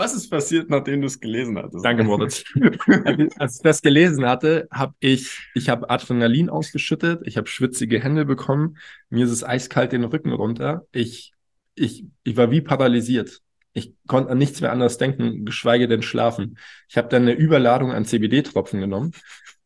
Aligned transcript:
Was 0.00 0.14
ist 0.14 0.30
passiert, 0.30 0.70
nachdem 0.70 1.02
du 1.02 1.08
es 1.08 1.20
gelesen 1.20 1.58
hattest? 1.58 1.84
Danke, 1.84 2.04
Moritz. 2.04 2.42
Als 3.38 3.56
ich 3.56 3.62
das 3.62 3.82
gelesen 3.82 4.24
hatte, 4.24 4.66
habe 4.70 4.94
ich, 4.98 5.50
ich 5.54 5.68
habe 5.68 5.90
Adrenalin 5.90 6.48
ausgeschüttet, 6.48 7.20
ich 7.26 7.36
habe 7.36 7.46
schwitzige 7.48 8.00
Hände 8.00 8.24
bekommen, 8.24 8.78
mir 9.10 9.26
ist 9.26 9.30
es 9.30 9.44
eiskalt 9.44 9.92
den 9.92 10.04
Rücken 10.04 10.32
runter. 10.32 10.86
Ich, 10.92 11.34
ich, 11.74 12.06
ich 12.22 12.38
war 12.38 12.50
wie 12.50 12.62
paralysiert. 12.62 13.42
Ich 13.74 13.92
konnte 14.06 14.30
an 14.30 14.38
nichts 14.38 14.62
mehr 14.62 14.72
anderes 14.72 14.96
denken, 14.96 15.44
geschweige 15.44 15.86
denn 15.86 16.00
schlafen. 16.00 16.56
Ich 16.88 16.96
habe 16.96 17.08
dann 17.08 17.22
eine 17.22 17.34
Überladung 17.34 17.92
an 17.92 18.06
CBD-Tropfen 18.06 18.80
genommen, 18.80 19.12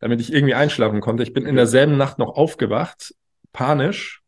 damit 0.01 0.21
ich 0.21 0.33
irgendwie 0.33 0.55
einschlafen 0.55 1.01
konnte. 1.01 1.23
Ich 1.23 1.33
bin 1.33 1.47
in 1.47 1.55
derselben 1.55 1.97
Nacht 1.97 2.19
noch 2.19 2.35
aufgewacht, 2.35 3.15
panisch. 3.53 4.21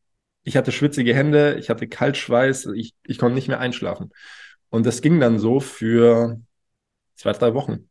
Ich 0.44 0.56
hatte 0.56 0.70
schwitzige 0.70 1.16
Hände, 1.16 1.56
ich 1.58 1.68
hatte 1.68 1.88
Kaltschweiß, 1.88 2.66
ich, 2.76 2.94
ich 3.04 3.18
konnte 3.18 3.34
nicht 3.34 3.48
mehr 3.48 3.58
einschlafen. 3.58 4.12
Und 4.70 4.86
das 4.86 5.00
ging 5.00 5.20
dann 5.20 5.38
so 5.38 5.60
für 5.60 6.40
zwei, 7.14 7.32
drei 7.32 7.54
Wochen. 7.54 7.88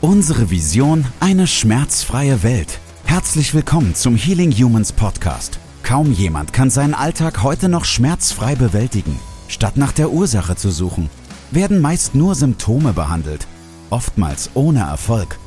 Unsere 0.00 0.50
Vision, 0.50 1.04
eine 1.18 1.46
schmerzfreie 1.46 2.42
Welt. 2.42 2.78
Herzlich 3.04 3.54
willkommen 3.54 3.94
zum 3.94 4.16
Healing 4.16 4.52
Humans 4.52 4.92
Podcast. 4.92 5.58
Kaum 5.82 6.12
jemand 6.12 6.52
kann 6.52 6.70
seinen 6.70 6.94
Alltag 6.94 7.42
heute 7.42 7.68
noch 7.68 7.84
schmerzfrei 7.84 8.54
bewältigen. 8.54 9.18
Statt 9.48 9.76
nach 9.76 9.92
der 9.92 10.10
Ursache 10.10 10.54
zu 10.54 10.70
suchen, 10.70 11.08
werden 11.50 11.80
meist 11.80 12.14
nur 12.14 12.34
Symptome 12.34 12.92
behandelt, 12.92 13.46
oftmals 13.90 14.50
ohne 14.54 14.80
Erfolg. 14.80 15.38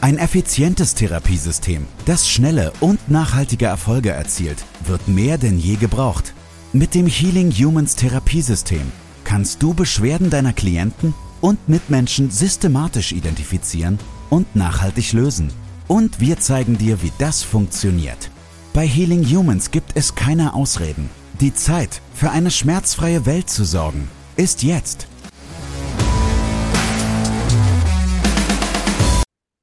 Ein 0.00 0.18
effizientes 0.18 0.94
Therapiesystem, 0.94 1.86
das 2.06 2.28
schnelle 2.28 2.72
und 2.80 3.10
nachhaltige 3.10 3.66
Erfolge 3.66 4.10
erzielt, 4.10 4.64
wird 4.86 5.06
mehr 5.08 5.38
denn 5.38 5.58
je 5.58 5.76
gebraucht. 5.76 6.32
Mit 6.74 6.94
dem 6.94 7.06
Healing 7.06 7.50
Humans 7.50 7.96
Therapiesystem 7.96 8.90
kannst 9.24 9.62
du 9.62 9.74
Beschwerden 9.74 10.30
deiner 10.30 10.54
Klienten 10.54 11.12
und 11.42 11.68
Mitmenschen 11.68 12.30
systematisch 12.30 13.12
identifizieren 13.12 13.98
und 14.30 14.56
nachhaltig 14.56 15.12
lösen. 15.12 15.52
Und 15.86 16.18
wir 16.18 16.38
zeigen 16.38 16.78
dir, 16.78 17.02
wie 17.02 17.12
das 17.18 17.42
funktioniert. 17.42 18.30
Bei 18.72 18.86
Healing 18.86 19.22
Humans 19.22 19.70
gibt 19.70 19.90
es 19.96 20.14
keine 20.14 20.54
Ausreden. 20.54 21.10
Die 21.42 21.52
Zeit, 21.52 22.00
für 22.14 22.30
eine 22.30 22.50
schmerzfreie 22.50 23.26
Welt 23.26 23.50
zu 23.50 23.64
sorgen, 23.64 24.08
ist 24.36 24.62
jetzt. 24.62 25.06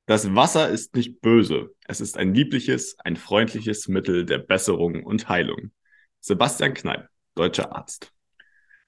Das 0.06 0.36
Wasser 0.36 0.70
ist 0.70 0.96
nicht 0.96 1.22
böse. 1.22 1.72
Es 1.88 2.02
ist 2.02 2.18
ein 2.18 2.36
liebliches, 2.36 2.98
ein 3.04 3.16
freundliches 3.16 3.88
Mittel 3.88 4.28
der 4.28 4.38
Besserung 4.38 5.04
und 5.04 5.28
Heilung. 5.28 5.72
Sebastian 6.22 6.74
Kneip, 6.74 7.08
deutscher 7.36 7.74
Arzt. 7.76 8.12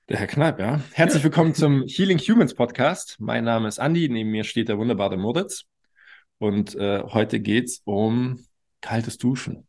Der 0.09 0.17
Herr 0.17 0.27
Kneip, 0.27 0.59
ja. 0.59 0.81
Herzlich 0.91 1.23
willkommen 1.23 1.53
zum 1.55 1.83
Healing 1.87 2.17
Humans 2.19 2.53
Podcast. 2.53 3.15
Mein 3.19 3.45
Name 3.45 3.67
ist 3.69 3.79
Andi, 3.79 4.09
neben 4.09 4.31
mir 4.31 4.43
steht 4.43 4.67
der 4.67 4.77
wunderbare 4.77 5.15
Moritz. 5.17 5.63
Und 6.39 6.75
äh, 6.75 7.01
heute 7.03 7.39
geht's 7.39 7.81
um 7.85 8.45
kaltes 8.81 9.17
Duschen. 9.17 9.67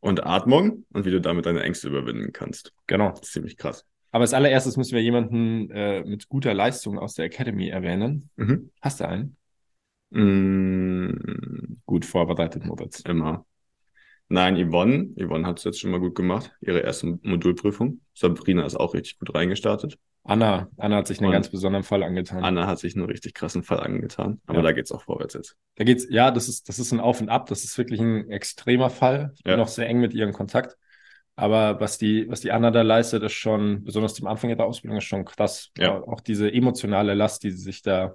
Und 0.00 0.24
Atmung 0.24 0.86
und 0.92 1.04
wie 1.04 1.10
du 1.10 1.20
damit 1.20 1.46
deine 1.46 1.62
Ängste 1.62 1.88
überwinden 1.88 2.32
kannst. 2.32 2.72
Genau. 2.86 3.10
Das 3.10 3.20
ist 3.22 3.32
ziemlich 3.32 3.56
krass. 3.56 3.84
Aber 4.10 4.22
als 4.22 4.34
allererstes 4.34 4.76
müssen 4.76 4.94
wir 4.94 5.02
jemanden 5.02 5.70
äh, 5.70 6.02
mit 6.04 6.28
guter 6.28 6.54
Leistung 6.54 6.98
aus 6.98 7.14
der 7.14 7.26
Academy 7.26 7.68
erwähnen. 7.68 8.30
Mhm. 8.36 8.70
Hast 8.80 9.00
du 9.00 9.08
einen? 9.08 9.36
Mm, 10.10 11.76
Gut 11.86 12.04
vorbereitet, 12.04 12.64
Moritz. 12.64 13.00
immer. 13.00 13.44
Nein, 14.28 14.56
Yvonne. 14.56 15.10
Yvonne 15.18 15.46
hat 15.46 15.58
es 15.58 15.64
jetzt 15.64 15.80
schon 15.80 15.90
mal 15.90 16.00
gut 16.00 16.14
gemacht. 16.14 16.52
Ihre 16.60 16.80
erste 16.80 17.18
Modulprüfung. 17.22 18.00
Sabrina 18.14 18.64
ist 18.64 18.76
auch 18.76 18.94
richtig 18.94 19.18
gut 19.18 19.34
reingestartet. 19.34 19.98
Anna, 20.24 20.68
Anna 20.76 20.96
hat 20.98 21.08
sich 21.08 21.18
einen 21.18 21.26
Und 21.26 21.32
ganz 21.32 21.50
besonderen 21.50 21.82
Fall 21.82 22.02
angetan. 22.02 22.44
Anna 22.44 22.66
hat 22.66 22.78
sich 22.78 22.94
einen 22.96 23.06
richtig 23.06 23.34
krassen 23.34 23.62
Fall 23.64 23.80
angetan. 23.80 24.40
Aber 24.46 24.58
Ja. 24.58 24.62
da 24.62 24.72
geht's 24.72 24.92
auch 24.92 25.02
vorwärts 25.02 25.34
jetzt. 25.34 25.56
Da 25.74 25.84
geht's, 25.84 26.06
ja, 26.08 26.30
das 26.30 26.48
ist, 26.48 26.68
das 26.68 26.78
ist 26.78 26.92
ein 26.92 27.00
Auf 27.00 27.20
und 27.20 27.28
Ab. 27.28 27.46
Das 27.48 27.64
ist 27.64 27.76
wirklich 27.76 28.00
ein 28.00 28.30
extremer 28.30 28.88
Fall. 28.88 29.32
Ich 29.34 29.42
bin 29.42 29.50
Ja. 29.52 29.56
noch 29.56 29.68
sehr 29.68 29.88
eng 29.88 29.98
mit 30.00 30.14
ihr 30.14 30.24
in 30.24 30.32
Kontakt. 30.32 30.76
Aber 31.34 31.80
was 31.80 31.98
die, 31.98 32.28
was 32.28 32.40
die 32.40 32.52
Anna 32.52 32.70
da 32.70 32.82
leistet, 32.82 33.22
ist 33.24 33.32
schon, 33.32 33.82
besonders 33.84 34.14
zum 34.14 34.26
Anfang 34.28 34.50
ihrer 34.50 34.64
Ausbildung, 34.64 34.98
ist 34.98 35.04
schon 35.04 35.24
krass. 35.24 35.70
Ja. 35.76 36.00
Auch 36.02 36.20
diese 36.20 36.52
emotionale 36.52 37.14
Last, 37.14 37.42
die 37.42 37.50
sie 37.50 37.62
sich 37.62 37.82
da, 37.82 38.14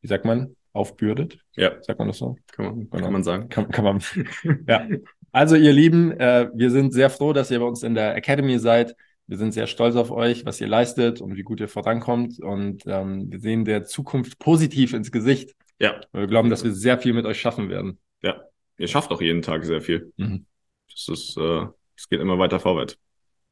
wie 0.00 0.06
sagt 0.06 0.24
man, 0.24 0.56
aufbürdet. 0.72 1.38
Ja, 1.54 1.72
Sagt 1.82 1.98
man 1.98 2.08
das 2.08 2.18
so? 2.18 2.36
kann 2.50 2.64
man, 2.64 2.90
Genau. 2.90 3.02
kann 3.04 3.12
man 3.12 3.22
sagen. 3.24 3.48
Kann, 3.50 3.68
kann 3.68 3.84
man. 3.84 4.00
ja. 4.68 4.86
Also, 5.32 5.56
ihr 5.56 5.72
Lieben, 5.72 6.12
äh, 6.12 6.50
wir 6.54 6.70
sind 6.70 6.92
sehr 6.92 7.10
froh, 7.10 7.32
dass 7.32 7.50
ihr 7.50 7.58
bei 7.58 7.64
uns 7.64 7.82
in 7.82 7.94
der 7.94 8.14
Academy 8.16 8.58
seid. 8.58 8.94
Wir 9.26 9.38
sind 9.38 9.52
sehr 9.52 9.66
stolz 9.66 9.96
auf 9.96 10.10
euch, 10.10 10.44
was 10.44 10.60
ihr 10.60 10.66
leistet 10.66 11.20
und 11.20 11.36
wie 11.36 11.42
gut 11.42 11.60
ihr 11.60 11.68
vorankommt. 11.68 12.38
Und 12.40 12.82
ähm, 12.86 13.30
wir 13.30 13.38
sehen 13.40 13.64
der 13.64 13.84
Zukunft 13.84 14.38
positiv 14.38 14.92
ins 14.92 15.10
Gesicht. 15.10 15.54
Ja, 15.78 16.00
wir 16.12 16.26
glauben, 16.26 16.50
dass 16.50 16.64
wir 16.64 16.72
sehr 16.72 16.98
viel 16.98 17.12
mit 17.14 17.24
euch 17.26 17.40
schaffen 17.40 17.68
werden. 17.68 17.98
ja. 18.22 18.42
Ihr 18.78 18.88
schafft 18.88 19.10
auch 19.10 19.20
jeden 19.20 19.42
Tag 19.42 19.64
sehr 19.64 19.80
viel. 19.80 20.12
Mhm. 20.16 20.44
Das 20.90 21.06
ist, 21.08 21.36
äh, 21.36 21.66
es 21.96 22.08
geht 22.08 22.20
immer 22.20 22.38
weiter 22.38 22.58
vorwärts. 22.58 22.98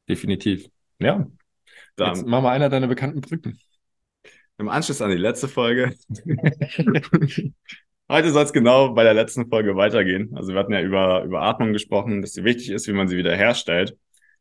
Definitiv. 0.09 0.67
Ja. 0.99 1.25
Dann 1.95 2.15
Jetzt 2.15 2.25
machen 2.27 2.43
wir 2.43 2.51
einer 2.51 2.69
deiner 2.69 2.87
bekannten 2.87 3.21
Brücken. 3.21 3.57
im 4.57 4.67
Anschluss 4.67 5.01
an 5.01 5.09
die 5.11 5.17
letzte 5.17 5.47
Folge. 5.47 5.93
Heute 8.11 8.29
soll 8.31 8.43
es 8.43 8.51
genau 8.51 8.89
bei 8.93 9.05
der 9.05 9.13
letzten 9.13 9.47
Folge 9.47 9.77
weitergehen. 9.77 10.33
Also 10.35 10.51
wir 10.51 10.59
hatten 10.59 10.73
ja 10.73 10.81
über, 10.81 11.23
über 11.23 11.43
Atmung 11.43 11.71
gesprochen, 11.71 12.21
dass 12.21 12.33
sie 12.33 12.43
wichtig 12.43 12.69
ist, 12.69 12.85
wie 12.89 12.91
man 12.91 13.07
sie 13.07 13.15
wieder 13.15 13.33
herstellt. 13.33 13.97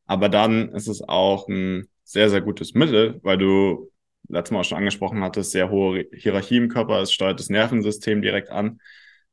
Aber 0.07 0.29
dann 0.29 0.71
ist 0.71 0.89
es 0.89 1.03
auch 1.03 1.47
ein 1.47 1.87
sehr, 2.03 2.31
sehr 2.31 2.41
gutes 2.41 2.75
Mittel, 2.75 3.21
weil 3.23 3.39
du 3.39 3.93
letztes 4.29 4.51
Mal 4.53 4.61
auch 4.61 4.65
schon 4.65 4.79
angesprochen 4.79 5.23
hattest, 5.23 5.53
sehr 5.53 5.71
hohe 5.71 6.05
Hierarchie 6.13 6.57
im 6.57 6.69
Körper, 6.69 7.01
es 7.01 7.13
steuert 7.13 7.39
das 7.39 7.49
Nervensystem 7.49 8.23
direkt 8.23 8.51
an, 8.51 8.81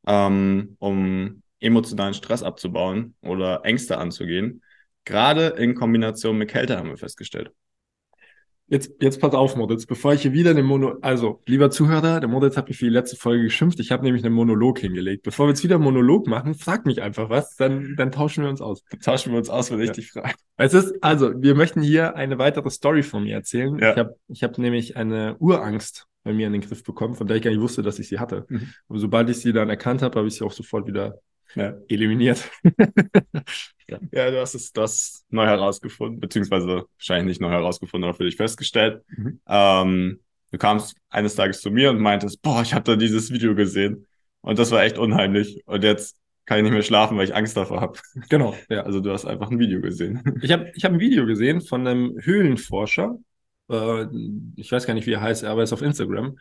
ähm, 0.05 0.75
um 0.77 1.41
emotionalen 1.59 2.13
Stress 2.13 2.43
abzubauen 2.43 3.15
oder 3.23 3.61
Ängste 3.65 3.97
anzugehen. 3.97 4.61
Gerade 5.03 5.47
in 5.57 5.73
Kombination 5.73 6.37
mit 6.37 6.51
Kälte 6.51 6.77
haben 6.77 6.89
wir 6.89 6.97
festgestellt. 6.97 7.51
Jetzt, 8.69 8.91
jetzt 9.01 9.22
pass 9.22 9.33
auf, 9.33 9.55
Moritz, 9.55 9.85
bevor 9.85 10.13
ich 10.13 10.23
hier 10.23 10.33
wieder 10.33 10.50
eine 10.51 10.61
Mono, 10.61 10.97
also, 11.01 11.41
lieber 11.45 11.69
Zuhörer, 11.72 12.19
der 12.19 12.28
Moritz 12.28 12.57
hat 12.57 12.67
mich 12.67 12.78
für 12.78 12.83
die 12.85 12.91
letzte 12.91 13.16
Folge 13.16 13.44
geschimpft. 13.44 13.79
Ich 13.79 13.94
habe 13.94 14.03
nämlich 14.03 14.25
einen 14.25 14.35
Monolog 14.35 14.79
hingelegt. 14.79 15.23
Bevor 15.23 15.45
wir 15.45 15.51
jetzt 15.51 15.63
wieder 15.63 15.75
einen 15.75 15.85
Monolog 15.85 16.28
machen, 16.28 16.53
frag 16.53 16.85
mich 16.85 17.01
einfach 17.01 17.29
was, 17.29 17.55
dann, 17.55 17.95
dann 17.95 18.11
tauschen 18.11 18.44
wir 18.44 18.50
uns 18.50 18.59
aus. 18.59 18.83
Tauschen 19.01 19.31
wir 19.31 19.38
uns 19.39 19.50
aus, 19.50 19.72
wenn 19.72 19.79
ich 19.79 19.88
Ja. 19.88 19.94
dich 19.94 20.11
frage. 20.11 20.33
Es 20.57 20.73
ist, 20.73 20.95
also, 21.01 21.31
wir 21.41 21.55
möchten 21.55 21.81
hier 21.81 22.17
eine 22.17 22.38
weitere 22.39 22.69
Story 22.69 23.03
von 23.03 23.23
mir 23.23 23.35
erzählen. 23.35 23.79
Ja. 23.79 23.91
Ich 23.94 23.97
habe 23.97 24.16
ich 24.28 24.44
hab 24.44 24.57
nämlich 24.57 24.97
eine 24.97 25.38
Urangst 25.39 26.05
bei 26.25 26.34
mir 26.34 26.47
in 26.47 26.51
den 26.53 26.61
Griff 26.61 26.84
bekommen, 26.84 27.16
von 27.16 27.25
der 27.25 27.38
ich 27.38 27.44
gar 27.44 27.51
nicht 27.51 27.61
wusste, 27.61 27.84
dass 27.84 27.99
ich 27.99 28.09
sie 28.09 28.19
hatte. 28.19 28.45
Mhm. 28.49 28.67
Aber 28.89 28.99
sobald 28.99 29.29
ich 29.29 29.38
sie 29.38 29.53
dann 29.53 29.69
erkannt 29.69 30.01
habe, 30.01 30.17
habe 30.19 30.28
ich 30.28 30.35
sie 30.35 30.44
auch 30.44 30.51
sofort 30.51 30.88
wieder 30.88 31.22
Ja. 31.55 31.73
eliminiert. 31.88 32.49
Ja, 34.11 34.31
du 34.31 34.39
hast 34.39 34.53
es 34.53 34.71
das 34.73 35.25
neu 35.29 35.45
herausgefunden, 35.45 36.19
beziehungsweise 36.19 36.85
wahrscheinlich 36.97 37.27
nicht 37.27 37.41
neu 37.41 37.49
herausgefunden, 37.49 38.09
aber 38.09 38.17
für 38.17 38.25
dich 38.25 38.35
festgestellt. 38.35 39.03
Mhm. 39.07 39.39
Ähm, 39.47 40.19
du 40.51 40.57
kamst 40.57 40.95
eines 41.09 41.35
Tages 41.35 41.61
zu 41.61 41.71
mir 41.71 41.89
und 41.89 41.99
meintest, 41.99 42.41
boah, 42.41 42.61
ich 42.61 42.73
habe 42.73 42.83
da 42.83 42.95
dieses 42.95 43.31
Video 43.31 43.55
gesehen 43.55 44.05
und 44.41 44.59
das 44.59 44.71
war 44.71 44.83
echt 44.83 44.97
unheimlich 44.97 45.61
und 45.65 45.83
jetzt 45.83 46.17
kann 46.45 46.57
ich 46.59 46.63
nicht 46.63 46.73
mehr 46.73 46.81
schlafen, 46.81 47.17
weil 47.17 47.25
ich 47.25 47.35
Angst 47.35 47.57
davor 47.57 47.81
habe. 47.81 47.99
Genau, 48.29 48.55
ja. 48.69 48.81
Also 48.85 49.01
du 49.01 49.11
hast 49.11 49.25
einfach 49.25 49.51
ein 49.51 49.59
Video 49.59 49.81
gesehen. 49.81 50.23
Ich 50.41 50.51
habe 50.51 50.71
ich 50.73 50.83
hab 50.85 50.93
ein 50.93 50.99
Video 50.99 51.25
gesehen 51.25 51.61
von 51.61 51.85
einem 51.85 52.17
Höhlenforscher. 52.21 53.17
Äh, 53.69 54.05
ich 54.55 54.71
weiß 54.71 54.87
gar 54.87 54.93
nicht, 54.93 55.05
wie 55.07 55.13
er 55.13 55.21
heißt, 55.21 55.43
aber 55.43 55.61
er 55.61 55.65
ist 55.65 55.73
auf 55.73 55.81
Instagram. 55.81 56.37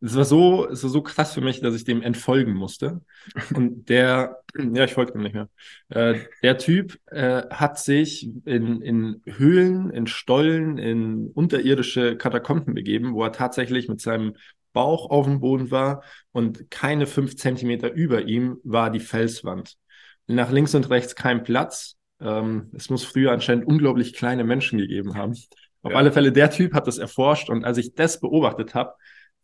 Es 0.00 0.14
war 0.14 0.24
so, 0.24 0.68
es 0.68 0.82
war 0.82 0.90
so 0.90 1.00
krass 1.02 1.32
für 1.32 1.40
mich, 1.40 1.60
dass 1.60 1.74
ich 1.74 1.84
dem 1.84 2.02
entfolgen 2.02 2.52
musste. 2.54 3.00
Und 3.54 3.88
der, 3.88 4.38
ja, 4.74 4.84
ich 4.84 4.92
folge 4.92 5.14
ihm 5.14 5.22
nicht 5.22 5.34
mehr. 5.34 5.48
Äh, 5.88 6.20
der 6.42 6.58
Typ 6.58 6.98
äh, 7.06 7.42
hat 7.50 7.78
sich 7.78 8.30
in, 8.44 8.82
in 8.82 9.22
Höhlen, 9.24 9.90
in 9.90 10.06
Stollen, 10.06 10.78
in 10.78 11.28
unterirdische 11.34 12.16
Katakomben 12.16 12.74
begeben, 12.74 13.14
wo 13.14 13.24
er 13.24 13.32
tatsächlich 13.32 13.88
mit 13.88 14.00
seinem 14.00 14.34
Bauch 14.72 15.08
auf 15.10 15.24
dem 15.24 15.40
Boden 15.40 15.70
war 15.70 16.02
und 16.32 16.70
keine 16.70 17.06
fünf 17.06 17.36
Zentimeter 17.36 17.90
über 17.92 18.22
ihm 18.22 18.58
war 18.62 18.90
die 18.90 19.00
Felswand. 19.00 19.76
Nach 20.26 20.50
links 20.50 20.74
und 20.74 20.90
rechts 20.90 21.14
kein 21.14 21.42
Platz. 21.42 21.96
Ähm, 22.20 22.70
es 22.74 22.90
muss 22.90 23.04
früher 23.04 23.32
anscheinend 23.32 23.66
unglaublich 23.66 24.12
kleine 24.12 24.44
Menschen 24.44 24.78
gegeben 24.78 25.14
haben. 25.14 25.32
Auf 25.82 25.92
Ja. 25.92 25.98
alle 25.98 26.12
Fälle, 26.12 26.32
der 26.32 26.50
Typ 26.50 26.74
hat 26.74 26.86
das 26.86 26.98
erforscht 26.98 27.48
und 27.48 27.64
als 27.64 27.78
ich 27.78 27.94
das 27.94 28.20
beobachtet 28.20 28.74
habe, 28.74 28.92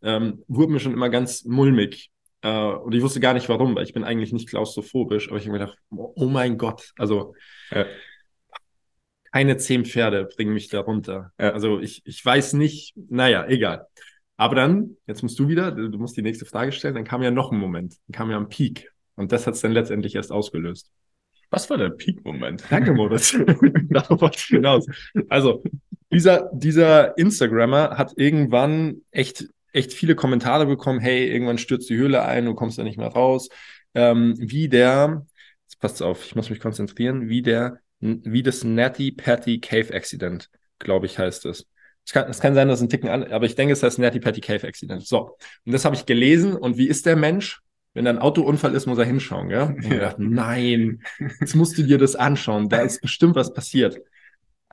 ähm, 0.02 0.43
wurde 0.49 0.72
mir 0.72 0.81
schon 0.81 0.93
immer 0.93 1.08
ganz 1.10 1.44
mulmig. 1.44 2.10
Äh, 2.43 2.50
und 2.50 2.94
ich 2.94 3.02
wusste 3.02 3.20
gar 3.20 3.34
nicht 3.34 3.49
warum, 3.49 3.75
weil 3.76 3.84
ich 3.84 3.93
bin 3.93 4.04
eigentlich 4.04 4.32
nicht 4.32 4.49
klaustrophobisch, 4.49 5.28
aber 5.28 5.37
ich 5.38 5.44
habe 5.44 5.52
mir 5.52 5.60
gedacht, 5.64 5.78
oh, 5.90 6.12
oh 6.16 6.26
mein 6.26 6.58
Gott, 6.58 6.93
also 6.99 7.34
Ja. 7.70 7.87
keine 9.32 9.56
zehn 9.56 9.84
Pferde 9.84 10.25
bringen 10.37 10.52
mich 10.52 10.69
da 10.69 10.81
runter. 10.81 11.32
Ja. 11.38 11.50
Also 11.52 11.81
ich, 11.81 12.02
ich 12.04 12.25
weiß 12.25 12.52
nicht, 12.54 12.94
naja, 13.08 13.46
egal. 13.46 13.87
Aber 14.37 14.56
dann, 14.56 14.96
jetzt 15.06 15.22
musst 15.22 15.38
du 15.38 15.49
wieder, 15.49 15.70
du 15.72 15.88
du 15.88 15.99
musst 15.99 16.16
die 16.16 16.22
nächste 16.22 16.44
Frage 16.46 16.72
stellen, 16.72 16.94
dann 16.94 17.05
kam 17.05 17.22
ja 17.22 17.31
noch 17.31 17.52
ein 17.52 17.58
Moment, 17.58 17.96
dann 18.08 18.12
kam 18.12 18.31
ja 18.31 18.37
ein 18.38 18.48
Peak. 18.48 18.90
Und 19.14 19.31
das 19.31 19.46
hat 19.46 19.55
es 19.55 19.60
dann 19.60 19.72
letztendlich 19.72 20.14
erst 20.14 20.32
ausgelöst. 20.32 20.90
Was 21.50 21.69
war 21.69 21.76
der 21.76 21.90
Peak-Moment? 21.90 22.64
Danke, 22.70 22.93
Moritz. 22.94 23.37
Darauf 23.90 24.20
wollte 24.22 24.38
ich 24.38 24.44
hinaus. 24.44 24.87
Also, 25.28 25.62
dieser, 26.10 26.50
dieser 26.55 27.16
Instagrammer 27.19 27.98
hat 27.98 28.14
irgendwann 28.16 29.02
echt, 29.10 29.48
echt 29.72 29.92
viele 29.92 30.14
Kommentare 30.14 30.66
bekommen. 30.66 31.00
Hey, 31.00 31.28
irgendwann 31.28 31.58
stürzt 31.58 31.90
die 31.90 31.96
Höhle 31.96 32.22
ein, 32.22 32.44
du 32.44 32.54
kommst 32.54 32.78
da 32.78 32.82
nicht 32.82 32.98
mehr 32.98 33.08
raus. 33.08 33.48
Ähm, 33.94 34.34
wie 34.38 34.69
der, 34.69 35.26
jetzt 35.66 35.80
passt 35.80 36.02
auf, 36.02 36.24
ich 36.24 36.34
muss 36.34 36.50
mich 36.50 36.60
konzentrieren, 36.60 37.28
wie 37.28 37.42
der, 37.42 37.78
wie 38.00 38.42
das 38.42 38.64
Natty 38.64 39.12
Patty 39.12 39.60
Cave 39.60 39.94
Accident, 39.94 40.50
glaube 40.78 41.06
ich, 41.06 41.19
heißt 41.19 41.46
es. 41.46 41.66
Es 42.04 42.12
kann, 42.12 42.28
es 42.28 42.40
kann 42.40 42.54
sein, 42.54 42.69
dass 42.69 42.80
es 42.80 42.82
ein 42.82 42.88
Ticken 42.88 43.08
an, 43.08 43.24
aber 43.24 43.46
ich 43.46 43.54
denke, 43.54 43.72
es 43.72 43.82
heißt 43.82 43.98
Natty 43.98 44.19
Patty 44.19 44.40
Cave 44.40 44.66
Accident. 44.66 45.06
So. 45.06 45.36
Und 45.64 45.72
das 45.72 45.84
habe 45.84 45.94
ich 45.94 46.04
gelesen. 46.04 46.56
Und 46.56 46.76
wie 46.76 46.88
ist 46.88 47.06
der 47.06 47.16
Mensch? 47.16 47.60
Wenn 47.94 48.06
da 48.06 48.10
ein 48.10 48.19
Autounfall 48.19 48.74
ist, 48.74 48.86
muss 48.86 48.98
er 48.98 49.04
hinschauen, 49.04 49.50
gell? 49.50 49.74
Und 49.76 49.84
ich 49.84 49.98
dachte, 49.98 50.22
nein, 50.22 51.02
jetzt 51.40 51.54
musst 51.54 51.76
du 51.76 51.82
dir 51.82 51.98
das 51.98 52.16
anschauen. 52.16 52.69
Da 52.69 52.80
ist 52.80 53.02
bestimmt 53.02 53.36
was 53.36 53.52
passiert. 53.52 54.00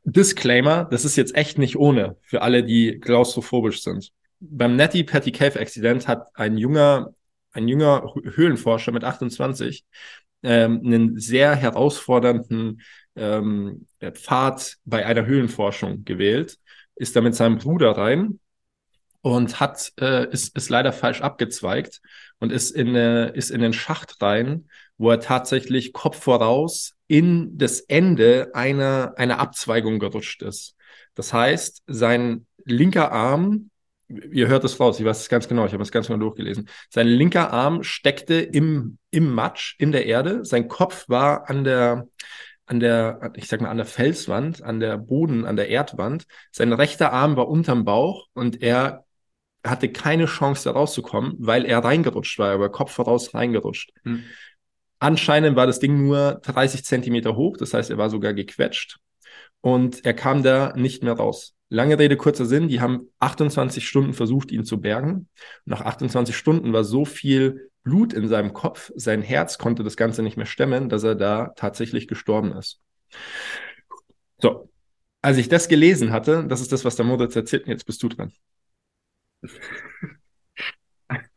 Disclaimer, 0.05 0.85
das 0.85 1.03
ist 1.05 1.17
jetzt 1.17 1.35
echt 1.35 1.57
nicht 1.57 1.75
ohne 1.75 2.15
für 2.21 2.41
alle, 2.41 2.63
die 2.63 2.99
klaustrophobisch 2.99 3.83
sind. 3.83 4.11
Beim 4.39 4.75
Netty 4.75 5.03
Patty 5.03 5.31
Cave 5.31 5.59
Accident 5.59 6.07
hat 6.07 6.27
ein 6.33 6.57
junger, 6.57 7.13
ein 7.51 7.68
junger 7.68 8.13
Höhlenforscher 8.24 8.91
mit 8.91 9.03
28 9.03 9.86
ähm, 10.44 10.81
einen 10.86 11.19
sehr 11.19 11.56
herausfordernden 11.56 12.81
ähm, 13.15 13.86
Pfad 14.00 14.77
bei 14.86 15.06
einer 15.06 15.25
Höhlenforschung 15.25 16.06
gewählt, 16.06 16.57
ist 16.95 17.15
da 17.15 17.21
mit 17.21 17.36
seinem 17.36 17.57
Bruder 17.57 17.91
rein 17.91 18.39
und 19.21 19.59
hat 19.59 19.91
äh, 20.00 20.30
ist, 20.31 20.56
ist 20.56 20.69
leider 20.69 20.94
falsch 20.94 21.21
abgezweigt 21.21 22.01
und 22.39 22.51
ist 22.51 22.71
in, 22.71 22.95
äh, 22.95 23.35
ist 23.35 23.51
in 23.51 23.62
den 23.62 23.74
Schacht 23.74 24.21
rein, 24.21 24.69
wo 24.97 25.12
er 25.12 25.19
tatsächlich 25.19 25.94
Kopf 25.94 26.21
voraus 26.21 26.95
in 27.07 27.57
das 27.57 27.81
Ende 27.81 28.51
einer, 28.53 29.13
einer 29.18 29.39
Abzweigung 29.39 30.00
gerutscht 30.00 30.42
ist. 30.42 30.75
Das 31.15 31.33
heißt, 31.33 31.83
sein 31.88 32.45
linker 32.63 33.12
Arm, 33.12 33.71
ihr 34.09 34.47
hört 34.47 34.63
es 34.63 34.79
raus, 34.79 35.00
ich 35.00 35.06
weiß 35.06 35.19
es 35.21 35.29
ganz 35.29 35.47
genau, 35.47 35.65
ich 35.65 35.73
habe 35.73 35.83
es 35.83 35.91
ganz 35.91 36.07
genau 36.07 36.19
durchgelesen, 36.19 36.67
sein 36.89 37.07
linker 37.07 37.53
Arm 37.53 37.83
steckte 37.83 38.35
im, 38.35 38.97
im 39.11 39.31
Matsch, 39.33 39.75
in 39.79 39.91
der 39.91 40.06
Erde, 40.06 40.44
sein 40.44 40.67
Kopf 40.67 41.07
war 41.07 41.50
an 41.50 41.63
der, 41.63 42.07
an 42.65 42.79
der, 42.79 43.31
ich 43.35 43.47
sag 43.47 43.61
mal, 43.61 43.69
an 43.69 43.77
der 43.77 43.85
Felswand, 43.85 44.63
an 44.63 44.79
der 44.79 44.97
Boden, 44.97 45.45
an 45.45 45.56
der 45.56 45.69
Erdwand. 45.69 46.25
Sein 46.51 46.71
rechter 46.71 47.11
Arm 47.11 47.35
war 47.35 47.47
unterm 47.47 47.83
Bauch 47.83 48.27
und 48.33 48.61
er 48.61 49.06
hatte 49.63 49.91
keine 49.91 50.25
Chance, 50.25 50.65
da 50.65 50.71
rauszukommen, 50.71 51.35
weil 51.39 51.65
er 51.65 51.83
reingerutscht 51.83 52.38
war, 52.39 52.51
aber 52.51 52.69
Kopf 52.69 52.91
voraus 52.91 53.33
reingerutscht. 53.33 53.91
Hm. 54.03 54.23
Anscheinend 55.00 55.56
war 55.56 55.65
das 55.65 55.79
Ding 55.79 56.06
nur 56.06 56.41
30 56.44 56.83
Zentimeter 56.83 57.35
hoch, 57.35 57.57
das 57.57 57.73
heißt, 57.73 57.89
er 57.89 57.97
war 57.97 58.09
sogar 58.09 58.33
gequetscht 58.33 59.00
und 59.61 60.06
er 60.06 60.13
kam 60.13 60.44
da 60.44 60.73
nicht 60.75 61.03
mehr 61.03 61.13
raus. 61.13 61.56
Lange 61.69 62.00
Rede, 62.00 62.18
kurzer 62.18 62.45
Sinn, 62.45 62.68
die 62.68 62.81
haben 62.81 63.10
28 63.19 63.88
Stunden 63.88 64.13
versucht, 64.13 64.51
ihn 64.51 64.66
zu 64.66 64.81
bergen. 64.81 65.30
Nach 65.66 65.81
28 65.81 66.36
Stunden 66.36 66.74
war 66.74 66.83
so 66.83 67.06
viel 67.06 67.69
Blut 67.83 68.12
in 68.13 68.27
seinem 68.27 68.54
Kopf, 68.54 68.92
sein 68.95 69.21
Herz 69.21 69.57
konnte 69.57 69.83
das 69.83 69.95
Ganze 69.95 70.24
nicht 70.24 70.36
mehr 70.36 70.45
stemmen, 70.45 70.89
dass 70.89 71.04
er 71.04 71.16
da 71.16 71.54
tatsächlich 71.56 72.07
gestorben 72.07 72.54
ist. 72.54 72.81
So, 74.39 74.69
als 75.21 75.38
ich 75.38 75.48
das 75.48 75.68
gelesen 75.68 76.12
hatte, 76.12 76.45
das 76.48 76.62
ist 76.62 76.71
das, 76.71 76.86
was 76.86 76.95
der 76.95 77.06
Moritz 77.06 77.36
erzählt, 77.36 77.68
jetzt 77.68 77.86
bist 77.86 78.01
du 78.04 78.10
dran. 78.10 78.31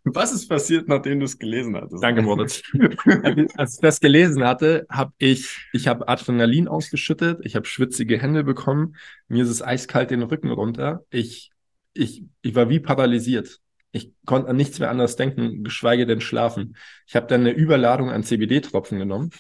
Was 0.05 0.33
ist 0.33 0.49
passiert, 0.49 0.89
nachdem 0.89 1.21
du 1.21 1.27
es 1.27 1.39
gelesen 1.39 1.77
hattest? 1.77 2.03
Danke, 2.03 2.23
Moritz. 2.23 2.63
Als 3.57 3.75
ich 3.75 3.81
das 3.81 4.01
gelesen 4.01 4.45
hatte, 4.45 4.85
habe 4.89 5.13
ich, 5.19 5.69
ich 5.73 5.87
habe 5.87 6.09
Adrenalin 6.09 6.67
ausgeschüttet, 6.67 7.41
ich 7.45 7.55
habe 7.55 7.67
schwitzige 7.67 8.19
Hände 8.19 8.43
bekommen, 8.43 8.97
mir 9.29 9.45
ist 9.45 9.51
es 9.51 9.63
eiskalt 9.63 10.11
den 10.11 10.23
Rücken 10.23 10.51
runter. 10.51 11.05
Ich, 11.11 11.51
ich, 11.95 12.25
ich 12.43 12.55
war 12.55 12.69
wie 12.69 12.81
paralysiert. 12.81 13.61
Ich 13.93 14.13
konnte 14.25 14.49
an 14.49 14.57
nichts 14.57 14.79
mehr 14.81 14.91
anderes 14.91 15.17
denken, 15.17 15.63
geschweige 15.63 16.07
denn 16.07 16.21
schlafen. 16.21 16.77
Ich 17.07 17.15
habe 17.15 17.27
dann 17.27 17.43
eine 17.43 17.53
Überladung 17.53 18.11
an 18.11 18.25
CBD-Tropfen 18.25 18.99
genommen, 18.99 19.31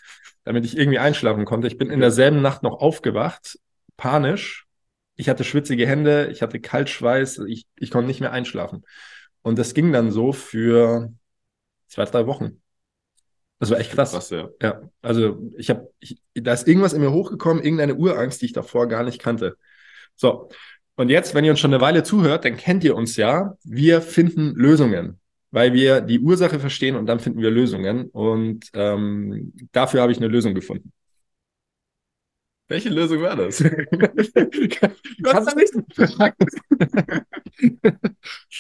damit 0.44 0.64
ich 0.64 0.76
irgendwie 0.76 0.98
einschlafen 0.98 1.44
konnte. 1.44 1.66
Ich 1.66 1.78
bin 1.78 1.90
in 1.90 2.00
derselben 2.00 2.40
Nacht 2.40 2.62
noch 2.62 2.80
aufgewacht, 2.80 3.58
panisch, 3.96 4.66
ich 5.16 5.28
hatte 5.28 5.44
schwitzige 5.44 5.86
Hände, 5.86 6.28
ich 6.30 6.42
hatte 6.42 6.60
Kaltschweiß, 6.60 7.40
ich, 7.48 7.66
ich 7.76 7.90
konnte 7.90 8.06
nicht 8.06 8.20
mehr 8.20 8.32
einschlafen. 8.32 8.84
Und 9.42 9.58
das 9.58 9.74
ging 9.74 9.92
dann 9.92 10.10
so 10.10 10.32
für 10.32 11.12
zwei, 11.88 12.04
drei 12.04 12.26
Wochen. 12.26 12.62
Das 13.58 13.70
war 13.70 13.78
echt 13.78 13.92
krass. 13.92 14.10
krass 14.10 14.30
ja. 14.30 14.48
ja. 14.60 14.82
Also 15.02 15.50
ich 15.56 15.70
habe, 15.70 15.88
da 16.34 16.52
ist 16.52 16.66
irgendwas 16.66 16.94
in 16.94 17.00
mir 17.00 17.12
hochgekommen, 17.12 17.62
irgendeine 17.62 17.94
Urangst, 17.94 18.42
die 18.42 18.46
ich 18.46 18.52
davor 18.52 18.88
gar 18.88 19.04
nicht 19.04 19.20
kannte. 19.20 19.56
So. 20.16 20.48
Und 20.96 21.10
jetzt, 21.10 21.34
wenn 21.34 21.44
ihr 21.44 21.52
uns 21.52 21.60
schon 21.60 21.72
eine 21.72 21.80
Weile 21.80 22.02
zuhört, 22.02 22.44
dann 22.44 22.56
kennt 22.56 22.84
ihr 22.84 22.96
uns 22.96 23.16
ja. 23.16 23.56
Wir 23.62 24.02
finden 24.02 24.54
Lösungen, 24.54 25.20
weil 25.50 25.72
wir 25.72 26.00
die 26.00 26.20
Ursache 26.20 26.58
verstehen 26.58 26.96
und 26.96 27.06
dann 27.06 27.20
finden 27.20 27.40
wir 27.40 27.50
Lösungen. 27.50 28.10
Und 28.10 28.68
ähm, 28.74 29.52
dafür 29.72 30.02
habe 30.02 30.12
ich 30.12 30.18
eine 30.18 30.28
Lösung 30.28 30.54
gefunden. 30.54 30.92
Welche 32.72 32.88
Lösung 32.88 33.20
war 33.20 33.36
das? 33.36 33.58
du 33.58 33.68
hast 35.30 35.44
da 35.44 35.54
nicht 35.54 35.74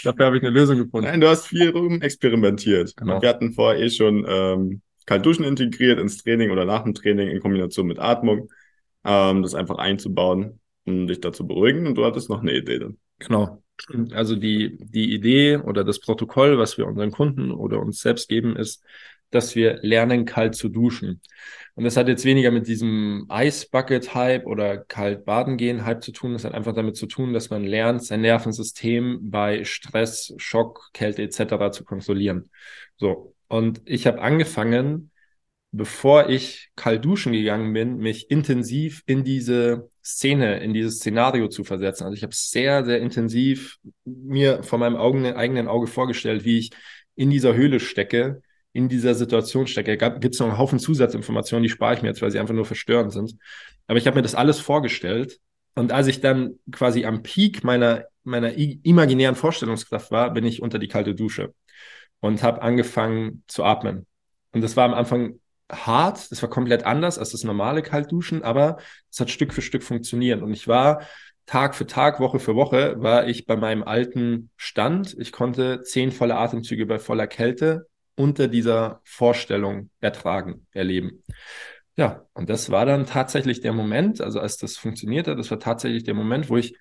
Dafür 0.04 0.26
habe 0.26 0.36
ich 0.36 0.42
eine 0.42 0.50
Lösung 0.50 0.76
gefunden. 0.76 1.06
Nein, 1.06 1.22
du 1.22 1.28
hast 1.28 1.46
viel 1.46 1.70
rum 1.70 2.02
experimentiert. 2.02 2.94
Genau. 2.94 3.22
Wir 3.22 3.28
hatten 3.30 3.54
vorher 3.54 3.82
eh 3.82 3.88
schon 3.88 4.26
ähm, 4.28 4.82
Kaltduschen 5.06 5.46
integriert 5.46 5.98
ins 5.98 6.18
Training 6.18 6.50
oder 6.50 6.66
nach 6.66 6.82
dem 6.82 6.92
Training 6.92 7.30
in 7.30 7.40
Kombination 7.40 7.86
mit 7.86 7.98
Atmung, 7.98 8.50
ähm, 9.02 9.42
das 9.42 9.54
einfach 9.54 9.78
einzubauen, 9.78 10.60
um 10.84 11.06
dich 11.06 11.22
da 11.22 11.32
zu 11.32 11.46
beruhigen. 11.46 11.86
Und 11.86 11.94
du 11.94 12.04
hattest 12.04 12.28
noch 12.28 12.42
eine 12.42 12.52
Idee 12.52 12.80
dann. 12.80 12.98
Genau. 13.18 13.62
Also 14.10 14.36
die, 14.36 14.76
die 14.78 15.14
Idee 15.14 15.56
oder 15.56 15.84
das 15.84 16.00
Protokoll, 16.00 16.58
was 16.58 16.76
wir 16.76 16.86
unseren 16.86 17.12
Kunden 17.12 17.50
oder 17.50 17.80
uns 17.80 18.00
selbst 18.00 18.28
geben, 18.28 18.56
ist, 18.56 18.84
dass 19.34 19.54
wir 19.56 19.78
lernen, 19.82 20.24
kalt 20.24 20.54
zu 20.54 20.68
duschen. 20.68 21.20
Und 21.74 21.84
das 21.84 21.96
hat 21.96 22.08
jetzt 22.08 22.24
weniger 22.24 22.50
mit 22.50 22.66
diesem 22.68 23.26
Eisbucket-Hype 23.28 24.46
oder 24.46 24.78
kalt 24.78 25.24
baden 25.24 25.56
gehen 25.56 25.84
Hype 25.84 26.02
zu 26.02 26.12
tun. 26.12 26.34
Das 26.34 26.44
hat 26.44 26.52
einfach 26.52 26.74
damit 26.74 26.96
zu 26.96 27.06
tun, 27.06 27.32
dass 27.32 27.50
man 27.50 27.64
lernt, 27.64 28.04
sein 28.04 28.20
Nervensystem 28.20 29.18
bei 29.22 29.64
Stress, 29.64 30.34
Schock, 30.36 30.90
Kälte 30.92 31.22
etc. 31.22 31.70
zu 31.72 31.84
kontrollieren. 31.84 32.50
So. 32.96 33.34
Und 33.48 33.82
ich 33.84 34.06
habe 34.06 34.20
angefangen, 34.20 35.10
bevor 35.72 36.28
ich 36.28 36.70
kalt 36.76 37.04
duschen 37.04 37.32
gegangen 37.32 37.72
bin, 37.72 37.96
mich 37.96 38.30
intensiv 38.30 39.02
in 39.06 39.24
diese 39.24 39.88
Szene, 40.04 40.60
in 40.60 40.74
dieses 40.74 40.96
Szenario 40.96 41.48
zu 41.48 41.64
versetzen. 41.64 42.04
Also 42.04 42.14
ich 42.14 42.22
habe 42.22 42.34
sehr, 42.34 42.84
sehr 42.84 43.00
intensiv 43.00 43.78
mir 44.04 44.62
vor 44.62 44.78
meinem 44.78 44.96
eigenen 44.96 45.68
Auge 45.68 45.86
vorgestellt, 45.86 46.44
wie 46.44 46.58
ich 46.58 46.70
in 47.14 47.30
dieser 47.30 47.54
Höhle 47.54 47.80
stecke, 47.80 48.42
in 48.72 48.88
dieser 48.88 49.14
Situation 49.14 49.66
stecke. 49.66 49.96
Gibt 49.96 50.34
es 50.34 50.40
noch 50.40 50.48
einen 50.48 50.58
Haufen 50.58 50.78
Zusatzinformationen, 50.78 51.62
die 51.62 51.68
spare 51.68 51.94
ich 51.94 52.02
mir 52.02 52.08
jetzt, 52.08 52.22
weil 52.22 52.30
sie 52.30 52.38
einfach 52.38 52.54
nur 52.54 52.64
verstörend 52.64 53.12
sind. 53.12 53.36
Aber 53.86 53.98
ich 53.98 54.06
habe 54.06 54.16
mir 54.16 54.22
das 54.22 54.34
alles 54.34 54.60
vorgestellt. 54.60 55.38
Und 55.74 55.92
als 55.92 56.06
ich 56.06 56.20
dann 56.20 56.58
quasi 56.70 57.04
am 57.04 57.22
Peak 57.22 57.64
meiner, 57.64 58.04
meiner 58.24 58.52
imaginären 58.54 59.36
Vorstellungskraft 59.36 60.10
war, 60.10 60.32
bin 60.32 60.44
ich 60.44 60.62
unter 60.62 60.78
die 60.78 60.88
kalte 60.88 61.14
Dusche 61.14 61.54
und 62.20 62.42
habe 62.42 62.62
angefangen 62.62 63.42
zu 63.46 63.64
atmen. 63.64 64.06
Und 64.52 64.62
das 64.62 64.76
war 64.76 64.84
am 64.84 64.94
Anfang 64.94 65.40
hart, 65.70 66.30
das 66.30 66.42
war 66.42 66.50
komplett 66.50 66.84
anders 66.84 67.18
als 67.18 67.30
das 67.30 67.44
normale 67.44 67.82
Kaltduschen, 67.82 68.42
aber 68.42 68.76
es 69.10 69.18
hat 69.20 69.30
Stück 69.30 69.54
für 69.54 69.62
Stück 69.62 69.82
funktioniert. 69.82 70.42
Und 70.42 70.52
ich 70.52 70.68
war 70.68 71.02
Tag 71.46 71.74
für 71.74 71.86
Tag, 71.86 72.20
Woche 72.20 72.38
für 72.38 72.54
Woche, 72.54 72.94
war 72.98 73.26
ich 73.26 73.46
bei 73.46 73.56
meinem 73.56 73.82
alten 73.82 74.50
Stand. 74.56 75.16
Ich 75.18 75.32
konnte 75.32 75.82
zehn 75.82 76.12
volle 76.12 76.36
Atemzüge 76.36 76.86
bei 76.86 76.98
voller 76.98 77.26
Kälte 77.26 77.88
unter 78.22 78.46
dieser 78.46 79.00
Vorstellung 79.02 79.90
ertragen, 80.00 80.66
erleben. 80.70 81.24
Ja, 81.96 82.24
und 82.34 82.48
das 82.48 82.70
war 82.70 82.86
dann 82.86 83.04
tatsächlich 83.04 83.60
der 83.60 83.72
Moment, 83.72 84.20
also 84.20 84.38
als 84.38 84.56
das 84.56 84.76
funktionierte, 84.76 85.34
das 85.34 85.50
war 85.50 85.58
tatsächlich 85.58 86.04
der 86.04 86.14
Moment, 86.14 86.48
wo 86.48 86.56
ich 86.56 86.76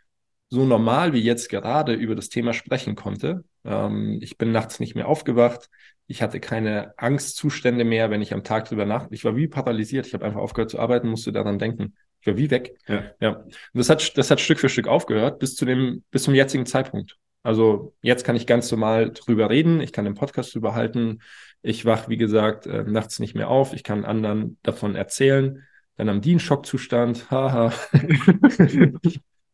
so 0.49 0.65
normal 0.65 1.13
wie 1.13 1.21
jetzt 1.21 1.49
gerade 1.49 1.93
über 1.93 2.13
das 2.13 2.29
Thema 2.29 2.53
sprechen 2.53 2.95
konnte. 2.95 3.43
Ähm, 3.65 4.19
ich 4.21 4.37
bin 4.37 4.51
nachts 4.51 4.79
nicht 4.79 4.95
mehr 4.95 5.07
aufgewacht. 5.07 5.69
Ich 6.07 6.21
hatte 6.21 6.39
keine 6.39 6.93
Angstzustände 6.97 7.85
mehr, 7.85 8.09
wenn 8.11 8.21
ich 8.21 8.33
am 8.33 8.43
Tag 8.43 8.65
drüber 8.65 8.85
nach. 8.85 9.07
Ich 9.11 9.23
war 9.25 9.35
wie 9.35 9.47
paralysiert. 9.47 10.05
Ich 10.07 10.13
habe 10.13 10.25
einfach 10.25 10.41
aufgehört 10.41 10.69
zu 10.69 10.79
arbeiten, 10.79 11.07
musste 11.09 11.31
daran 11.31 11.57
denken. 11.57 11.95
Ich 12.19 12.27
war 12.27 12.37
wie 12.37 12.51
weg. 12.51 12.77
Ja. 12.87 13.03
ja. 13.19 13.29
Und 13.37 13.55
das 13.73 13.89
hat, 13.89 14.17
das 14.17 14.29
hat 14.29 14.39
Stück 14.39 14.59
für 14.59 14.69
Stück 14.69 14.87
aufgehört 14.87 15.39
bis 15.39 15.55
zu 15.55 15.65
dem, 15.65 16.03
bis 16.11 16.23
zum 16.23 16.35
jetzigen 16.35 16.65
Zeitpunkt. 16.65 17.17
Also 17.43 17.93
jetzt 18.01 18.23
kann 18.23 18.35
ich 18.35 18.45
ganz 18.45 18.69
normal 18.71 19.11
drüber 19.11 19.49
reden, 19.49 19.81
ich 19.81 19.93
kann 19.93 20.05
den 20.05 20.15
Podcast 20.15 20.53
drüber 20.53 20.75
halten. 20.75 21.19
Ich 21.63 21.85
wach, 21.85 22.09
wie 22.09 22.17
gesagt, 22.17 22.65
äh, 22.65 22.83
nachts 22.83 23.19
nicht 23.19 23.35
mehr 23.35 23.49
auf. 23.49 23.73
Ich 23.73 23.83
kann 23.83 24.05
anderen 24.05 24.57
davon 24.63 24.95
erzählen. 24.95 25.63
Dann 25.97 26.09
haben 26.09 26.21
die 26.21 26.31
einen 26.31 26.39
Schockzustand. 26.39 27.29
Haha. 27.31 27.71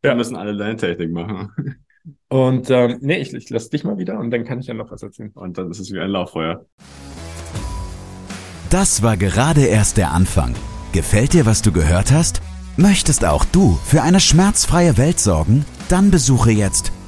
Wir 0.02 0.16
müssen 0.16 0.36
alle 0.36 0.56
deine 0.56 0.76
Technik 0.78 1.12
machen. 1.12 1.52
Und 2.30 2.70
ähm, 2.70 3.00
nee, 3.02 3.18
ich, 3.18 3.34
ich 3.34 3.50
lasse 3.50 3.70
dich 3.70 3.84
mal 3.84 3.98
wieder 3.98 4.18
und 4.20 4.32
dann 4.32 4.46
kann 4.46 4.60
ich 4.60 4.68
ja 4.68 4.74
noch 4.74 4.92
was 4.92 5.04
erzählen. 5.04 5.32
Und 5.34 5.58
dann 5.58 5.70
ist 5.72 5.80
es 5.80 5.92
wie 5.92 6.00
ein 6.00 6.10
Lauffeuer. 6.10 6.66
Das 8.70 9.02
war 9.02 9.18
gerade 9.18 9.66
erst 9.66 9.98
der 9.98 10.12
Anfang. 10.12 10.54
Gefällt 10.94 11.34
dir, 11.34 11.46
was 11.46 11.62
du 11.62 11.72
gehört 11.72 12.12
hast? 12.12 12.42
Möchtest 12.78 13.26
auch 13.26 13.44
du 13.46 13.74
für 13.84 14.02
eine 14.04 14.20
schmerzfreie 14.20 14.98
Welt 14.98 15.20
sorgen? 15.20 15.66
Dann 15.90 16.12
besuche 16.12 16.52
jetzt 16.52 16.92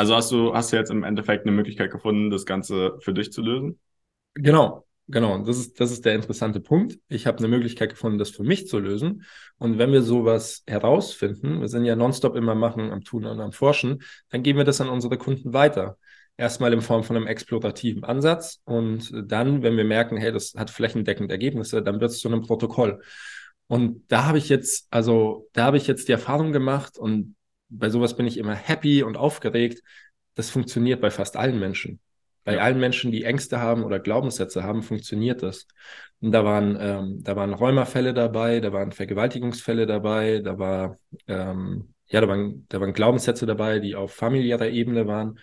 Also 0.00 0.14
hast 0.14 0.32
du, 0.32 0.54
hast 0.54 0.72
du 0.72 0.76
jetzt 0.76 0.90
im 0.90 1.04
Endeffekt 1.04 1.44
eine 1.44 1.54
Möglichkeit 1.54 1.90
gefunden, 1.90 2.30
das 2.30 2.46
Ganze 2.46 2.96
für 3.00 3.12
dich 3.12 3.32
zu 3.32 3.42
lösen? 3.42 3.78
Genau, 4.32 4.86
genau. 5.08 5.44
Das 5.44 5.58
ist, 5.58 5.78
das 5.78 5.90
ist 5.90 6.06
der 6.06 6.14
interessante 6.14 6.58
Punkt. 6.58 6.98
Ich 7.08 7.26
habe 7.26 7.36
eine 7.36 7.48
Möglichkeit 7.48 7.90
gefunden, 7.90 8.16
das 8.16 8.30
für 8.30 8.42
mich 8.42 8.66
zu 8.66 8.78
lösen. 8.78 9.26
Und 9.58 9.76
wenn 9.76 9.92
wir 9.92 10.00
sowas 10.00 10.62
herausfinden, 10.66 11.60
wir 11.60 11.68
sind 11.68 11.84
ja 11.84 11.96
nonstop 11.96 12.34
immer 12.34 12.54
machen, 12.54 12.90
am 12.92 13.02
Tun 13.04 13.26
und 13.26 13.40
am 13.40 13.52
Forschen, 13.52 14.02
dann 14.30 14.42
geben 14.42 14.56
wir 14.56 14.64
das 14.64 14.80
an 14.80 14.88
unsere 14.88 15.18
Kunden 15.18 15.52
weiter. 15.52 15.98
Erstmal 16.38 16.72
in 16.72 16.80
Form 16.80 17.04
von 17.04 17.16
einem 17.16 17.26
explorativen 17.26 18.02
Ansatz 18.02 18.62
und 18.64 19.12
dann, 19.30 19.62
wenn 19.62 19.76
wir 19.76 19.84
merken, 19.84 20.16
hey, 20.16 20.32
das 20.32 20.54
hat 20.56 20.70
flächendeckend 20.70 21.30
Ergebnisse, 21.30 21.82
dann 21.82 22.00
wird 22.00 22.12
es 22.12 22.20
zu 22.20 22.28
einem 22.28 22.40
Protokoll. 22.40 23.02
Und 23.66 24.10
da 24.10 24.24
habe 24.24 24.38
ich 24.38 24.48
jetzt, 24.48 24.86
also 24.90 25.50
da 25.52 25.64
habe 25.64 25.76
ich 25.76 25.86
jetzt 25.86 26.08
die 26.08 26.12
Erfahrung 26.12 26.52
gemacht 26.52 26.96
und 26.96 27.36
bei 27.70 27.88
sowas 27.88 28.16
bin 28.16 28.26
ich 28.26 28.36
immer 28.36 28.54
happy 28.54 29.02
und 29.02 29.16
aufgeregt. 29.16 29.82
Das 30.34 30.50
funktioniert 30.50 31.00
bei 31.00 31.10
fast 31.10 31.36
allen 31.36 31.58
Menschen. 31.58 32.00
Bei 32.44 32.54
ja. 32.54 32.60
allen 32.60 32.80
Menschen, 32.80 33.12
die 33.12 33.24
Ängste 33.24 33.60
haben 33.60 33.84
oder 33.84 34.00
Glaubenssätze 34.00 34.62
haben, 34.62 34.82
funktioniert 34.82 35.42
das. 35.42 35.66
Und 36.20 36.32
da 36.32 36.44
waren, 36.44 36.76
ähm, 36.80 37.22
da 37.22 37.36
waren 37.36 37.54
Rheumafälle 37.54 38.14
dabei, 38.14 38.60
da 38.60 38.72
waren 38.72 38.92
Vergewaltigungsfälle 38.92 39.86
dabei, 39.86 40.40
da 40.40 40.58
war, 40.58 40.98
ähm, 41.26 41.94
ja, 42.08 42.20
da 42.20 42.28
waren, 42.28 42.66
da 42.68 42.80
waren 42.80 42.92
Glaubenssätze 42.92 43.46
dabei, 43.46 43.78
die 43.78 43.94
auf 43.94 44.14
familiärer 44.14 44.68
Ebene 44.68 45.06
waren. 45.06 45.38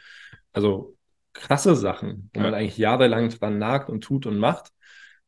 Also 0.54 0.98
krasse 1.34 1.76
Sachen, 1.76 2.30
wo 2.34 2.40
ja. 2.40 2.46
man 2.46 2.54
eigentlich 2.56 2.78
jahrelang 2.78 3.30
dran 3.30 3.60
nagt 3.60 3.90
und 3.90 4.04
tut 4.04 4.26
und 4.26 4.38
macht. 4.38 4.72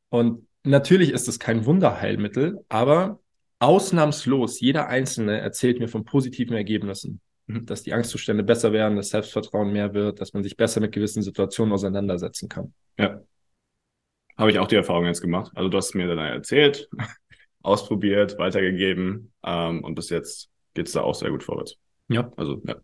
Und 0.10 0.48
natürlich 0.64 1.12
ist 1.12 1.28
es 1.28 1.40
kein 1.40 1.66
Wunderheilmittel, 1.66 2.66
aber 2.68 3.20
ausnahmslos, 3.60 4.60
jeder 4.60 4.88
Einzelne 4.88 5.40
erzählt 5.40 5.80
mir 5.80 5.88
von 5.88 6.06
positiven 6.06 6.56
Ergebnissen, 6.56 7.22
mhm. 7.48 7.66
dass 7.66 7.84
die 7.84 7.94
Angstzustände 7.94 8.44
besser 8.44 8.72
werden, 8.72 8.96
das 8.96 9.10
Selbstvertrauen 9.10 9.72
mehr 9.72 9.94
wird, 9.94 10.22
dass 10.22 10.34
man 10.34 10.44
sich 10.44 10.58
besser 10.58 10.80
mit 10.82 10.94
gewissen 10.94 11.22
Situationen 11.22 11.74
auseinandersetzen 11.74 12.50
kann. 12.50 12.74
Ja. 12.98 13.22
Habe 14.38 14.52
ich 14.52 14.60
auch 14.60 14.68
die 14.68 14.76
Erfahrung 14.76 15.06
jetzt 15.06 15.22
gemacht. 15.22 15.52
Also 15.56 15.70
du 15.70 15.78
hast 15.78 15.94
mir 15.96 16.08
dann 16.08 16.18
erzählt, 16.18 16.90
ausprobiert, 17.62 18.38
weitergegeben 18.38 19.34
ähm, 19.44 19.84
und 19.84 19.96
bis 19.96 20.10
jetzt 20.10 20.50
geht 20.74 20.88
es 20.88 20.94
da 20.94 21.02
auch 21.02 21.16
sehr 21.16 21.30
gut 21.30 21.44
vorwärts. 21.44 21.76
Ja. 22.08 22.32
Also, 22.38 22.62
ja. 22.66 22.78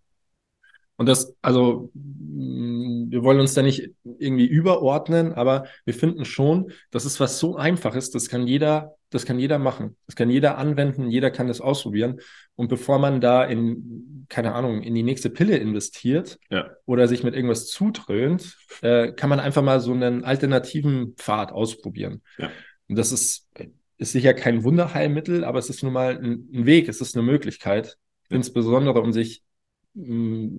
Und 0.97 1.07
das, 1.07 1.35
also, 1.41 1.91
mm, 1.93 3.11
wir 3.11 3.23
wollen 3.23 3.39
uns 3.39 3.53
da 3.53 3.61
nicht 3.61 3.91
irgendwie 4.03 4.47
überordnen, 4.47 5.33
aber 5.33 5.65
wir 5.83 5.93
finden 5.93 6.25
schon, 6.25 6.71
das 6.91 7.05
ist 7.05 7.19
was 7.19 7.39
so 7.39 7.55
einfaches, 7.55 8.11
das 8.11 8.29
kann 8.29 8.47
jeder, 8.47 8.94
das 9.09 9.25
kann 9.25 9.39
jeder 9.39 9.59
machen. 9.59 9.95
Das 10.07 10.15
kann 10.15 10.29
jeder 10.29 10.57
anwenden, 10.57 11.09
jeder 11.09 11.31
kann 11.31 11.47
das 11.47 11.61
ausprobieren. 11.61 12.19
Und 12.55 12.67
bevor 12.67 12.99
man 12.99 13.21
da 13.21 13.43
in, 13.43 14.25
keine 14.29 14.53
Ahnung, 14.53 14.81
in 14.81 14.95
die 14.95 15.03
nächste 15.03 15.29
Pille 15.29 15.57
investiert 15.57 16.39
ja. 16.49 16.71
oder 16.85 17.07
sich 17.07 17.23
mit 17.23 17.35
irgendwas 17.35 17.67
zutrönt, 17.67 18.57
äh, 18.81 19.11
kann 19.11 19.29
man 19.29 19.39
einfach 19.39 19.61
mal 19.61 19.79
so 19.79 19.93
einen 19.93 20.23
alternativen 20.23 21.15
Pfad 21.15 21.51
ausprobieren. 21.51 22.21
Ja. 22.37 22.49
Und 22.87 22.97
das 22.97 23.11
ist, 23.11 23.49
ist 23.97 24.11
sicher 24.11 24.33
kein 24.33 24.63
Wunderheilmittel, 24.63 25.43
aber 25.43 25.59
es 25.59 25.69
ist 25.69 25.83
nun 25.83 25.93
mal 25.93 26.17
ein, 26.17 26.49
ein 26.53 26.65
Weg, 26.65 26.89
es 26.89 27.01
ist 27.01 27.15
eine 27.15 27.25
Möglichkeit, 27.25 27.97
ja. 28.29 28.35
insbesondere 28.35 29.01
um 29.01 29.13
sich 29.13 29.43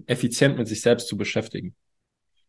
effizient 0.07 0.57
mit 0.57 0.67
sich 0.67 0.81
selbst 0.81 1.09
zu 1.09 1.17
beschäftigen. 1.17 1.75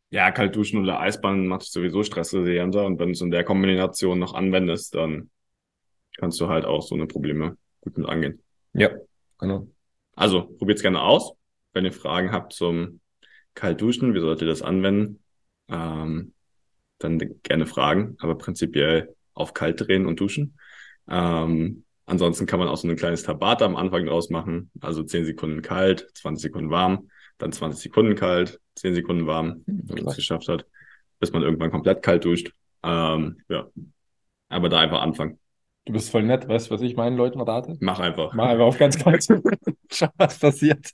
Ja, 0.09 0.31
kalt 0.31 0.55
duschen 0.55 0.79
oder 0.81 1.01
Eisbahn 1.01 1.47
macht 1.47 1.63
sowieso 1.63 2.01
stressresilienter 2.01 2.85
und 2.85 2.97
wenn 2.97 3.09
du 3.09 3.11
es 3.11 3.21
in 3.21 3.31
der 3.31 3.43
Kombination 3.43 4.19
noch 4.19 4.33
anwendest, 4.33 4.95
dann 4.95 5.29
kannst 6.17 6.39
du 6.39 6.47
halt 6.47 6.65
auch 6.65 6.81
so 6.81 6.95
eine 6.95 7.07
Probleme 7.07 7.57
gut 7.81 7.97
mit 7.97 8.07
angehen. 8.07 8.41
Ja, 8.73 8.91
genau. 9.39 9.67
Also 10.15 10.43
probiert's 10.57 10.81
gerne 10.81 11.01
aus. 11.01 11.33
Wenn 11.73 11.85
ihr 11.85 11.93
Fragen 11.93 12.31
habt 12.31 12.53
zum 12.53 12.99
Kaltduschen, 13.53 14.13
wie 14.13 14.19
solltet 14.19 14.43
ihr 14.43 14.47
das 14.49 14.61
anwenden, 14.61 15.23
ähm, 15.69 16.33
dann 16.99 17.19
gerne 17.43 17.65
fragen, 17.65 18.15
aber 18.19 18.37
prinzipiell 18.37 19.15
auf 19.33 19.53
kalt 19.53 19.79
drehen 19.79 20.05
und 20.05 20.19
duschen. 20.19 20.57
Ähm, 21.07 21.83
Ansonsten 22.07 22.45
kann 22.45 22.59
man 22.59 22.69
auch 22.69 22.77
so 22.77 22.87
ein 22.87 22.95
kleines 22.95 23.23
Tabata 23.23 23.65
am 23.65 23.75
Anfang 23.75 24.05
draus 24.05 24.29
machen. 24.29 24.71
Also 24.79 25.03
10 25.03 25.25
Sekunden 25.25 25.61
kalt, 25.61 26.07
20 26.13 26.41
Sekunden 26.41 26.69
warm, 26.69 27.09
dann 27.37 27.51
20 27.51 27.83
Sekunden 27.83 28.15
kalt, 28.15 28.61
10 28.75 28.95
Sekunden 28.95 29.27
warm, 29.27 29.63
hm, 29.65 29.83
wenn 29.83 29.95
man 29.97 30.07
es 30.07 30.15
geschafft 30.15 30.47
hat, 30.47 30.65
bis 31.19 31.33
man 31.33 31.43
irgendwann 31.43 31.69
komplett 31.69 32.01
kalt 32.01 32.23
duscht. 32.23 32.53
Ähm, 32.81 33.41
ja. 33.49 33.67
Aber 34.47 34.69
da 34.69 34.79
einfach 34.79 35.01
anfangen. 35.01 35.37
Du 35.87 35.93
bist 35.93 36.09
voll 36.09 36.23
nett, 36.23 36.49
weißt 36.49 36.69
du, 36.69 36.73
was 36.73 36.81
ich 36.81 36.97
meinen 36.97 37.15
Leuten 37.15 37.39
rate? 37.39 37.77
Mach 37.79 37.99
einfach. 37.99 38.33
Mach 38.33 38.49
einfach 38.49 38.65
auf 38.65 38.77
ganz 38.77 38.99
kalt. 39.01 39.25
Schau, 39.89 40.09
was 40.17 40.37
passiert. 40.37 40.91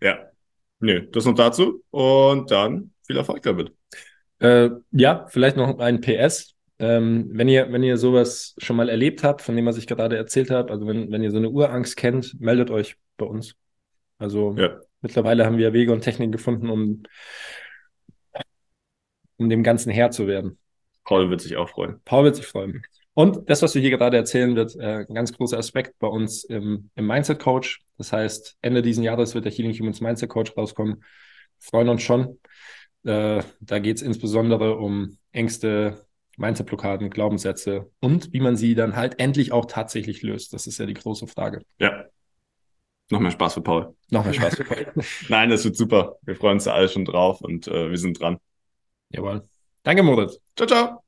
ja. 0.00 0.30
Nö, 0.78 1.08
das 1.10 1.24
noch 1.24 1.34
dazu. 1.34 1.82
Und 1.90 2.52
dann 2.52 2.92
viel 3.04 3.16
Erfolg 3.16 3.42
damit. 3.42 3.72
Äh, 4.38 4.70
ja, 4.92 5.26
vielleicht 5.28 5.56
noch 5.56 5.80
ein 5.80 6.00
PS. 6.00 6.54
Ähm, 6.78 7.30
wenn 7.32 7.48
ihr, 7.48 7.72
wenn 7.72 7.82
ihr 7.82 7.96
sowas 7.96 8.54
schon 8.58 8.76
mal 8.76 8.88
erlebt 8.88 9.24
habt, 9.24 9.42
von 9.42 9.56
dem, 9.56 9.66
was 9.66 9.76
ich 9.76 9.88
gerade 9.88 10.16
erzählt 10.16 10.52
habe, 10.52 10.70
also 10.70 10.86
wenn, 10.86 11.10
wenn 11.10 11.24
ihr 11.24 11.32
so 11.32 11.38
eine 11.38 11.50
Urangst 11.50 11.96
kennt, 11.96 12.40
meldet 12.40 12.70
euch 12.70 12.96
bei 13.16 13.26
uns. 13.26 13.56
Also 14.18 14.54
ja. 14.56 14.78
mittlerweile 15.00 15.44
haben 15.44 15.58
wir 15.58 15.72
Wege 15.72 15.92
und 15.92 16.02
Techniken 16.02 16.30
gefunden, 16.30 16.70
um, 16.70 17.02
um 19.36 19.48
dem 19.48 19.64
Ganzen 19.64 19.90
Herr 19.90 20.12
zu 20.12 20.28
werden. 20.28 20.58
Paul 21.02 21.28
wird 21.28 21.40
sich 21.40 21.56
auch 21.56 21.70
freuen. 21.70 22.00
Paul 22.04 22.22
wird 22.22 22.36
sich 22.36 22.46
freuen. 22.46 22.84
Und 23.18 23.50
das, 23.50 23.62
was 23.62 23.74
wir 23.74 23.82
hier 23.82 23.90
gerade 23.90 24.16
erzählen, 24.16 24.54
wird 24.54 24.76
äh, 24.76 25.04
ein 25.08 25.12
ganz 25.12 25.32
großer 25.32 25.58
Aspekt 25.58 25.98
bei 25.98 26.06
uns 26.06 26.44
im, 26.44 26.88
im 26.94 27.04
Mindset 27.04 27.40
Coach. 27.40 27.82
Das 27.96 28.12
heißt, 28.12 28.56
Ende 28.62 28.80
diesen 28.80 29.02
Jahres 29.02 29.34
wird 29.34 29.44
der 29.44 29.50
Healing 29.50 29.76
Humans 29.76 30.00
Mindset 30.00 30.30
Coach 30.30 30.56
rauskommen. 30.56 30.98
Wir 30.98 31.02
freuen 31.58 31.88
uns 31.88 32.02
schon. 32.04 32.38
Äh, 33.02 33.42
da 33.58 33.80
geht 33.80 33.96
es 33.96 34.02
insbesondere 34.02 34.76
um 34.76 35.18
Ängste, 35.32 36.06
Mindset-Blockaden, 36.36 37.10
Glaubenssätze 37.10 37.90
und 37.98 38.32
wie 38.32 38.38
man 38.38 38.56
sie 38.56 38.76
dann 38.76 38.94
halt 38.94 39.18
endlich 39.18 39.50
auch 39.50 39.66
tatsächlich 39.66 40.22
löst. 40.22 40.52
Das 40.52 40.68
ist 40.68 40.78
ja 40.78 40.86
die 40.86 40.94
große 40.94 41.26
Frage. 41.26 41.62
Ja. 41.80 42.04
Noch 43.10 43.18
mehr 43.18 43.32
Spaß 43.32 43.54
für 43.54 43.62
Paul. 43.62 43.96
Noch 44.10 44.22
mehr 44.22 44.34
Spaß 44.34 44.54
für 44.54 44.64
Paul. 44.64 44.92
Nein, 45.28 45.50
das 45.50 45.64
wird 45.64 45.74
super. 45.74 46.18
Wir 46.22 46.36
freuen 46.36 46.58
uns 46.58 46.68
alle 46.68 46.88
schon 46.88 47.04
drauf 47.04 47.40
und 47.40 47.66
äh, 47.66 47.90
wir 47.90 47.98
sind 47.98 48.20
dran. 48.20 48.38
Jawohl. 49.08 49.42
Danke, 49.82 50.04
Moritz. 50.04 50.38
Ciao, 50.54 50.68
ciao. 50.68 51.07